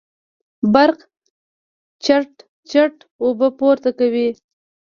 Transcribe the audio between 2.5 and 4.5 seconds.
چړت اوبه پورته کوي.